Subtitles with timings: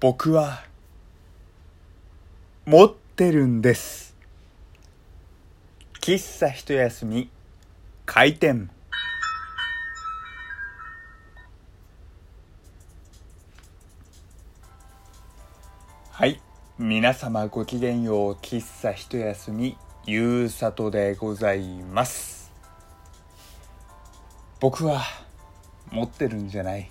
[0.00, 0.64] 僕は
[2.66, 4.14] 持ってるんです。
[6.00, 7.30] 喫茶一休み
[8.04, 8.70] 開店。
[16.10, 16.40] はい。
[16.76, 19.76] 皆様ごきげんよう喫茶一休み
[20.06, 22.52] ゆうさとでございます。
[24.60, 25.02] 僕は
[25.90, 26.90] 持ってるんじゃない。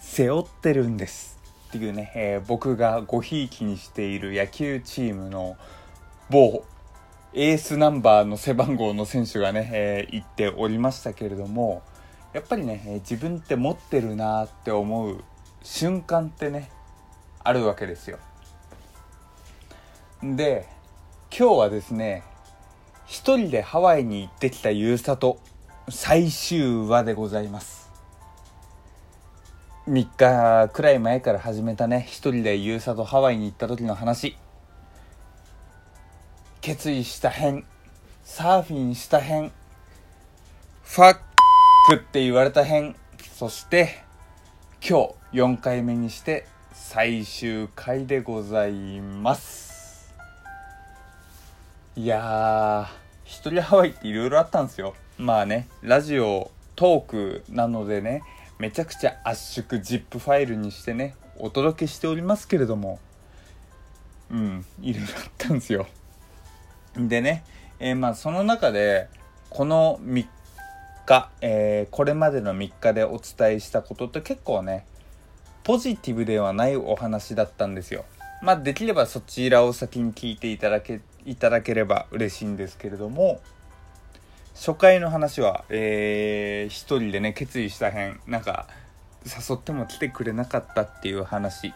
[0.00, 1.35] 背負ってるんです。
[1.76, 5.56] っていうね、えー僕がごひいきにしている野球チームの
[6.30, 6.64] 某
[7.34, 11.82] エースナンバーの背番号の選手がね、えー言っておりましたけれども
[12.32, 15.22] やっぱりね、え自分って持ってるなって思う
[15.62, 16.70] 瞬間ってね
[17.42, 18.18] あるわけですよ。
[20.22, 20.66] で
[21.36, 22.24] 今日はですね
[23.06, 25.38] 一人でハワイに行ってきたゆうさと
[25.88, 27.85] 最終話でございます。
[29.88, 32.04] 3日くらい前から始めたね。
[32.08, 34.36] 一人でゆうさとハワイに行った時の話。
[36.60, 37.64] 決意した編
[38.24, 39.52] サーフィンした編
[40.82, 41.14] ファッ
[41.88, 42.96] クって言われた編
[43.34, 44.02] そして
[44.84, 50.12] 今日4回目にして最終回でございます。
[51.94, 54.96] いやー一人ハワイっていろいろあったんですよ。
[55.16, 58.24] まあねラジオトークなのでね。
[58.58, 62.98] めちゃくちゃ圧縮 ZIP ファイルにしてねお届けしておりますけれども。
[64.30, 65.86] うんいろいろあったんですよ。
[66.96, 67.44] でね、
[67.78, 69.08] えーまあその中で
[69.50, 70.26] この3
[71.06, 74.84] 日、えーこれまでの3日でお伝えしたことって結構ね
[75.62, 78.04] ポジティブではないお話だったんですよ。
[78.42, 83.40] まあできればそちらを先に聞いていただけいただければ嬉しいんですけれども
[84.56, 88.66] 初回の話は、えー一人でね決意した編なんか
[89.24, 91.74] 誘っても来てくれなかったっていう話。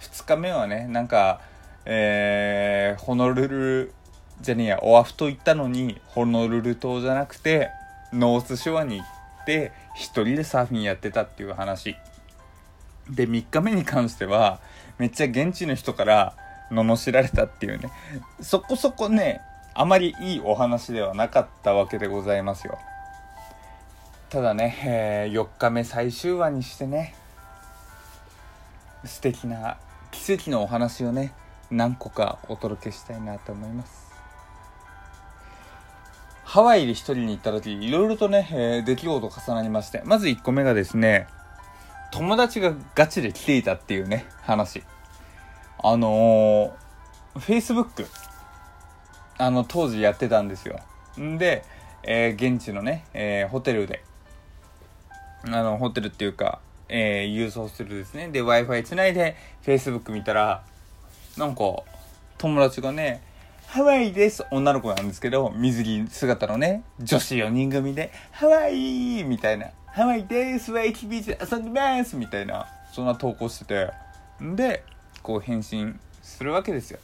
[0.00, 1.42] 2日目はねなんか
[1.84, 3.92] えーホノルル
[4.40, 7.70] じゃねえやオアフ島行ったのにホノルル島じゃなくて
[8.12, 11.94] ノースショアに行って一人でサーフィンやってたっていう話。
[13.10, 14.60] で3日目に関しては
[14.98, 16.34] めっちゃ現地の人から
[16.70, 17.90] 罵られたっていうね。
[18.40, 19.42] そこそこね
[19.74, 22.78] あまりいいお話ではなかったわけでございますよ。
[24.30, 27.14] ただね、え4日目最終話にしてね
[29.04, 29.76] 素敵な
[30.10, 31.32] 奇跡のお話をね
[31.70, 34.04] 何個かお届けしたいなと思います。
[36.44, 41.26] ハワイで一人に行った時いろいろとね、えー出来事重なりましてまず1個目がですね
[42.12, 44.84] 友達がガチで来ていたっていうね話。
[45.82, 48.06] あのー、Facebook
[49.38, 50.80] あの当時やってたんですよ。
[51.18, 51.64] んで、
[52.02, 54.02] えー現地のね、えーホテルで。
[55.44, 58.28] あのホテルっていうか、えー郵送するですね。
[58.28, 60.64] で w i f i つないで Facebook 見たら
[61.36, 61.62] なんか
[62.38, 63.22] 友達がね
[63.66, 74.04] ハワイです女の子なんですけど水着姿のね女子4人組でハワイみたいなハワイですワイキビーチで遊んでますみたいなそんな投稿してて。
[74.42, 74.84] んで
[75.22, 76.98] こう返信するわけですよ。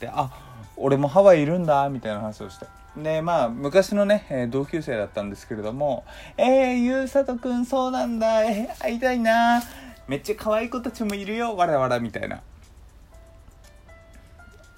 [0.00, 0.30] であ
[0.76, 2.66] 俺もハワイいるんだみたいな話をして。
[2.96, 6.04] でまあ昔のね、え同級生だったんですけれども
[6.38, 8.44] 「えー、ゆうさとくんそうなんだ。
[8.44, 9.62] えー会いたいな。
[10.06, 11.56] めっちゃ可愛い子たちもいるよ。
[11.56, 12.40] わらわら」みたいな。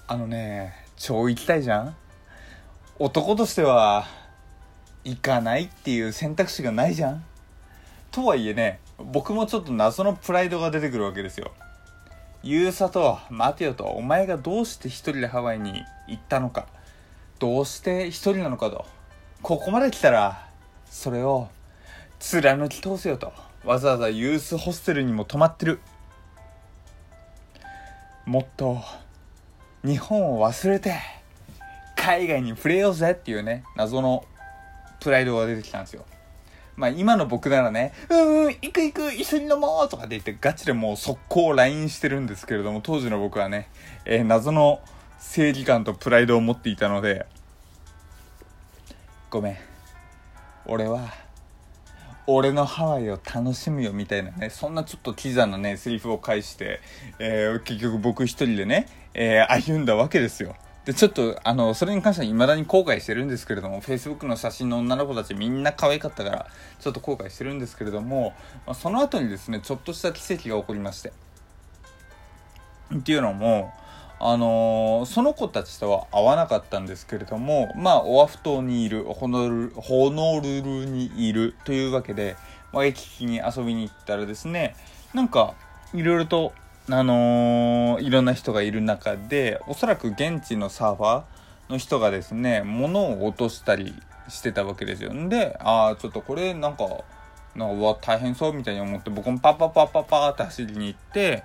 [0.07, 1.95] あのね超行きたいじゃん。
[2.97, 4.05] 男としては
[5.03, 7.23] 行かないっていう選択肢がないじゃん。
[8.09, 11.51] とはいえね僕もちょっと謎のプライドが出てくるわけですよ。
[12.49, 16.65] ゆうさと待てよとお前がどうして一人でハワイに行ったのか。
[17.39, 18.85] どうして一人なのかと。
[19.41, 20.47] ここまで来たら
[20.89, 21.49] それを
[22.19, 23.33] 貫き通せよと。
[23.65, 25.81] わざわざユースホステルにも泊まってる。
[28.25, 28.81] もっと
[29.83, 30.95] 日本を忘れて
[31.97, 34.23] 海外に触れようぜっていうね謎の
[35.01, 36.05] プライドが出てきたんですよ。
[36.77, 43.67] まあ今の僕ならね、うんうん、行く行く、一緒に飲もうとかって言ってガチでもう速攻 LINE してるんですけれども、当時の僕はね、
[44.05, 44.79] えー謎の
[45.19, 47.25] 正義感とプライドを持っていたので、
[49.31, 49.57] ごめん。
[50.67, 51.11] 俺は、
[52.27, 56.79] 俺のハワイを楽しむよみたいなね、そんなちょっとキザなね、セリフを返して、
[57.17, 60.55] えー結局僕一人でね、えー歩んだわけですよ。
[60.87, 66.47] で、ちょっと、あの、それに関しては未だに後悔してるんですけれども、Facebook の写真の女の子たちみんな可愛かったから、
[66.79, 68.33] ちょっと後悔してるんですけれども、
[68.65, 71.11] ま、その後にですね、ちょっとした奇跡が起こりまして。
[72.95, 73.73] っていうのも、
[74.21, 82.37] あのーその子たちとは会わなかったんですけれども、まあ、オアフ島にいる、ホノルル、ホノルルにいるというわけで、
[82.71, 84.73] ワイキキに遊びに行ったらですね、
[85.13, 85.53] なんか、
[85.93, 86.53] いろいろと
[86.89, 93.93] あのー、いろんな人がいる中でおそらく現地のサーファーの人がですね物を落としたり
[94.29, 96.85] してたわけですよでああちょっとこれなんか
[97.55, 101.43] なんかうわ大変そうみたいに思って僕もパッパッパッパッパーって走りに行って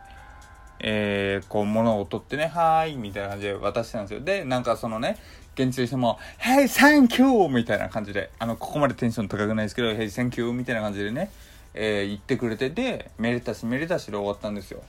[0.83, 4.21] えー、こう物を取ってね、はーい、みたいな感じで渡してたんですよ。
[4.21, 5.17] で、なんかそのね、
[5.55, 7.49] 現地の人も、Hey, thank you!
[7.49, 10.53] みたいな感じで、あの、ここまでテンション高くないですけど、Hey, thank you!
[10.53, 11.31] みたいな感じでね、
[11.75, 14.83] えー、言ってくれて、で、めでたしめでたしで終わったんですよ。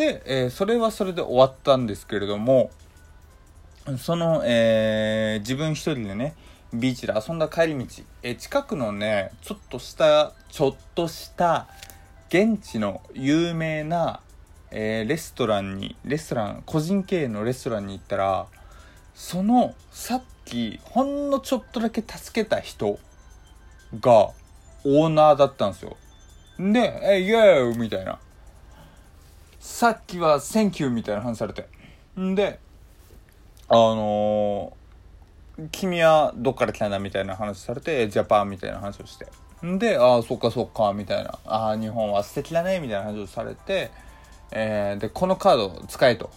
[0.00, 2.70] で、えー、それはそれで終わったんですけれども、
[3.98, 6.34] その、えー、自分一人でね、
[6.72, 7.84] ビーチで遊んだ帰り道、
[8.22, 11.68] えー、近くのね、ちょっとした、ちょっとした、
[12.30, 14.20] 現地の有名な、
[14.70, 18.46] えー、レストランに、レストラン、個人経営のレストランに行ったら、
[19.14, 22.98] その、さっき、ほんのちょっとだけ助けた人
[24.00, 24.30] が、
[24.82, 25.98] オーナーだったんですよ。
[26.58, 28.18] で、え、 yay みたいな。
[29.80, 31.66] さっきは、 thank you みたいな話されて。
[32.20, 32.58] んで、
[33.66, 39.26] あのー、君はどっから来たんだみたいな話されて、 Japan みたいな話をして。
[39.66, 41.38] んで、ああ、そっかそっか、みたいな。
[41.46, 43.90] ああ、日本は素敵だね、みたいな話をされて、
[44.50, 46.28] えー、で、このカード使えと。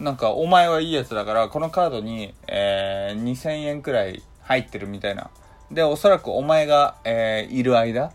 [0.00, 5.30] なんか、お前はいいやつだから、このカードに、えー、2000円くらい入ってるみたいな。
[5.70, 8.10] で、おそらくお前が、えー、いる間、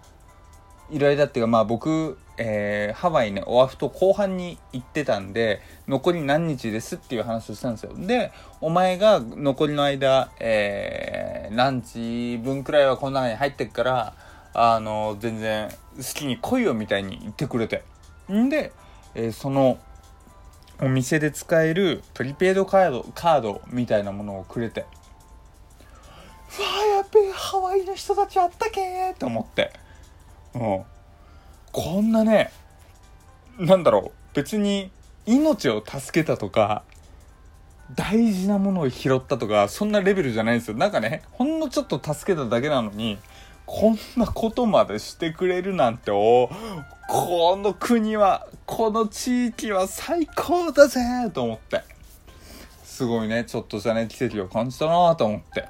[0.89, 7.93] いる間っていうか、まあ僕、えー、ハワイね、オアフト後半に行ってたんで、残り何日ですっていう話をしたんですよ。
[7.95, 14.13] で、お前が残りの間、えー、ランチ分くらいはこの中に入ってっから、
[14.55, 17.83] あの、全然好きに来いよみたいに言ってくれて。
[18.31, 18.71] んで、
[19.13, 19.77] えー、その
[20.81, 24.83] お店で使えるプリペイドカードカードみたいなものをくれてう
[26.63, 29.71] わーやっべえハワイの人たちあったけーって思って
[30.55, 30.83] うん
[31.71, 32.51] こんなね
[33.57, 34.91] なんだろう別に
[35.25, 36.83] 命を助けたとか
[37.95, 40.77] 大事なものを拾ったとかそんなレベルじゃないんですよ。
[40.77, 43.19] なんかねほんのちょっと助けただけなのに
[43.65, 46.49] こんなことまでしてくれるなんてお
[47.07, 51.01] この国はこの地域は最高だぜ
[51.33, 51.83] と思って。
[52.83, 55.67] すごいねちょっとしたね奇跡を感じたなと思って。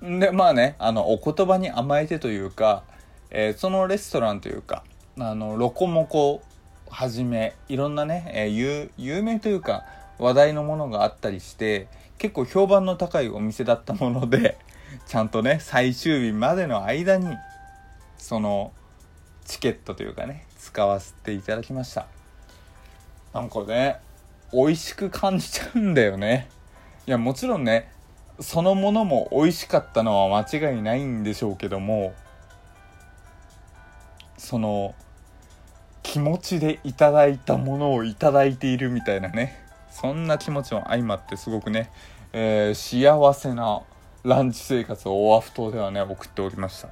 [0.00, 2.84] でまあねあのお言葉に甘えてというか、
[3.30, 4.84] えー、そのレストランというか
[5.18, 6.42] あのロコモコ
[6.88, 9.84] はじめいろんなね、えー、有名というか
[10.18, 11.88] 話題のものがあったりして
[12.18, 14.58] 結構評判の高いお店だったもので
[15.06, 17.36] ちゃんとね最終日までの間に
[18.16, 18.72] その
[19.44, 22.06] チケットというかね使わせていただきました。
[23.32, 24.00] なんかね
[24.52, 26.48] 美味しく感じちゃうんだよね。
[27.06, 27.90] いやもちろんね
[28.40, 32.12] そのものも美味しかったのは間違いないんでしょうけども
[34.48, 34.94] その
[36.02, 39.62] 気持ちでいただいたものをいただいているみたいなね。
[39.90, 41.90] そんな気持ちも相まってすごくね、
[42.32, 43.82] えー、幸せな
[44.24, 46.82] ランチ生活をオアフ島ではね送っておりまし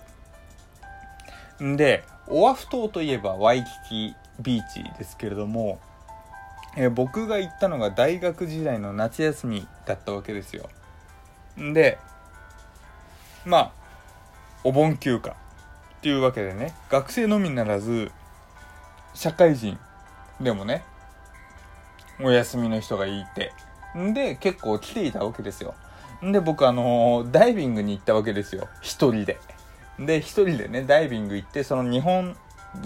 [1.58, 1.64] た。
[1.64, 5.80] んでオアフ島といえばワイキキビーチですけれども、
[6.76, 10.68] えー、僕が行ったのが大学時代の夏休みだったわけですよ。
[11.56, 11.96] で、
[13.46, 13.72] まあ、
[14.62, 15.45] お盆休暇。
[16.06, 18.12] ていうわけでね、学生のみならず、
[19.12, 19.76] 社会人
[20.40, 20.84] でもね、
[22.22, 23.52] お休みの人がいて、
[23.98, 25.74] んで、結構来ていたわけですよ。
[26.22, 28.68] で、僕あのー、ダイビングに行ったわけですよ。
[28.82, 29.40] 一人で。
[29.98, 32.36] で、一人でね、ダイビング行って、その日本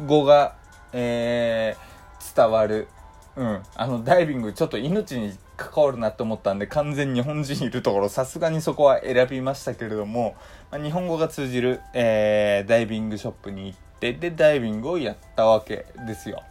[0.06, 0.54] 語が、
[0.94, 2.88] えー、伝わる。
[3.36, 3.62] うん。
[3.76, 10.34] あの、ダイビングちょっと命に関わるなと思ったんで、完全に日本人いるところ、さすがにそこは選びましたけれども、
[10.70, 16.42] まあ、日本語が通じる、えー、ダイビングショップに行って、で、ダイビングをやったわけですよ。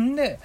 [0.00, 0.38] んで、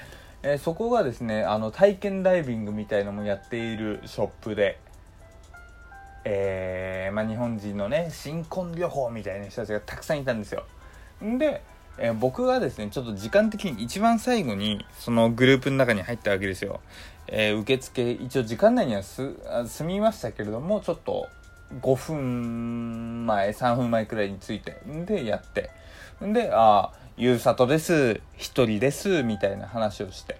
[0.44, 4.80] えー、そこがですね、あの、体験ダイビングみたいのもやっているショップで、
[6.24, 10.66] えー、まあ、日本人のね新婚旅行みたいな人たちがたくさんいたんですよ
[11.22, 11.64] で、
[11.98, 16.80] えー、僕がですねちょっと時間的に一番最後にそのグループの中に入ったわけですよ、
[17.34, 19.32] えー、受付一応時間内にはす
[19.66, 21.30] 済みましたけれどもちょっと
[21.80, 25.72] 5分前3分前くらいについてでやって。
[26.24, 28.20] んで「ああゆうさとです。
[28.36, 30.38] 一人です」みたいな話をして。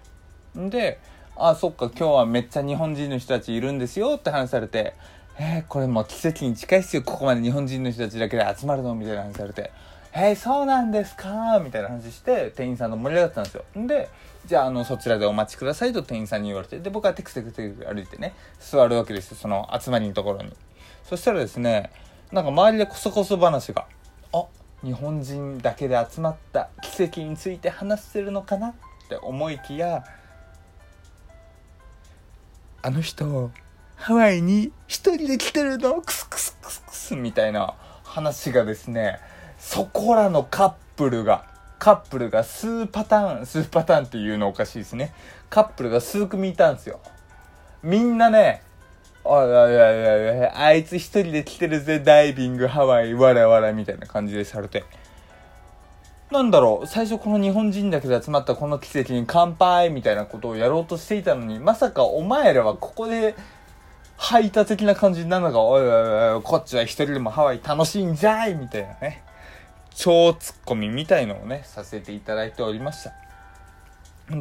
[0.56, 1.00] んで
[1.34, 4.94] 「あそっか今日はめっちゃ日本人の人たちいるんですよ」って話されて。
[5.38, 7.02] えー、これもう奇跡に近いっすよ。
[7.02, 8.94] ここまで日本人の人たちだけで集まるの？
[8.94, 9.72] みたいな話されて
[10.14, 13.64] 「えー、そうなんですか」みたいな話して店員さんの盛り上がったんですよ。
[13.76, 14.08] で
[14.44, 20.54] じゃああのそちらでお待ちくださいと店員さんに言われてで僕はテクテクテク歩いてね座るわけですよその集まりのところに。
[21.04, 21.90] そしたらですね
[22.32, 23.86] なんか周りでこそこそ話が
[24.32, 24.44] 「あ
[24.82, 28.68] 日本人だけで集まった奇跡について話してるのかな？
[28.70, 28.74] っ
[29.08, 30.04] て思いきや
[32.82, 33.50] あの人
[33.94, 36.02] ハワイに一人で来てるの？
[36.02, 39.20] クスクスクスクスみたいな話がですね
[39.62, 41.44] そこらのカップルが
[41.78, 45.14] カップルが数パターン数パターンっていうのおかしいですね。
[45.48, 47.00] カップルが数組いたんですよ。
[47.82, 48.62] みんなね
[49.24, 54.84] おいおいおいおいあいつ一人で来てるぜダイビングハワイわらわらみたいな感じでされて。
[56.30, 63.36] なんだろう最初この日本人だけで集まったこの奇跡に乾杯みたいなことをやろうとしていたのにまさかお前らはここで
[64.16, 65.88] 排他的な感じになるのがおいおい
[66.34, 69.22] おいこっちは一人でもハワイ楽しいんじゃいみたいなね。
[69.94, 73.12] 超ツッコミみたいのをねさせていただいておりました。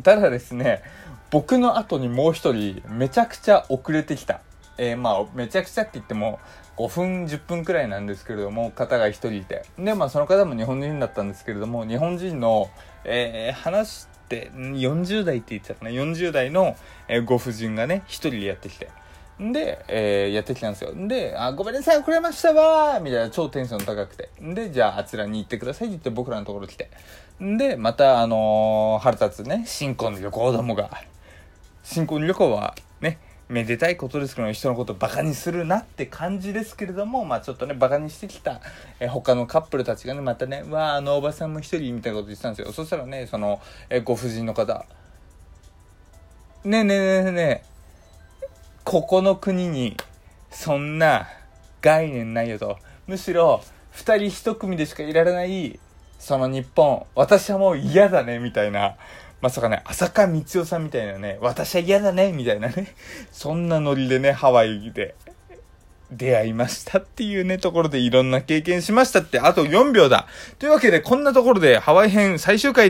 [0.04, 0.84] ただですね
[1.32, 4.42] 僕の後にもう一人めちゃくちゃ遅れてきた。
[4.78, 6.40] えー、まあめちゃくちゃって言っても
[6.78, 9.66] 5分10分くらいなんですけれども方が1人いて。
[9.78, 12.70] でまあその方も日本人だったんですけれども日本人の、
[13.04, 15.92] えー、話して40代って言っちゃったな。
[15.92, 16.76] 40代の、
[17.08, 18.90] え、ご婦人がね1人でやってきて。
[19.42, 20.94] で、えー、やってきたんですよ。
[21.08, 24.30] で、あ、ごめんなさい、遅れましたわーみたいな超テンション高くて。
[24.40, 26.92] で、じゃああちらに行ってくださいって言って僕らのところ来て。
[27.40, 30.92] で、また、あのー、腹立つね、新婚旅行どもが。
[31.84, 33.18] 新婚旅行は、ね、
[33.50, 38.62] めでたいことですけど、人のことバカにするなって感じですけれども、まあちょっとね、バカにしてきた、
[39.00, 42.72] え他のカップルたちがね、またね、わあ、あのおばさんも一人みたいなこと言ってたんですよ。
[42.72, 44.86] そしたらね、その、えご婦人の方、
[46.64, 47.71] ねえねえねえねえ、
[48.84, 49.96] ここの国に、
[50.50, 51.28] そんな
[51.82, 52.78] 概念ないよと。
[53.08, 55.80] むしろ、二人一組でしかいられない、
[56.20, 58.96] その日本、私はもう嫌だね、みたいな。
[59.42, 62.96] まさかね、浅香光代さんみたいなね、私は嫌だね、みたいなね、
[63.32, 65.16] そんなノリでね、ハワイで
[66.12, 70.28] 出会いましたっていうね、ところでいろんな経験しましたって、あと4秒だ。
[70.60, 72.90] というわけで、こんなところでハワイ編最終回